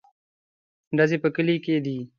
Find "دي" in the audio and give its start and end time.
1.85-1.97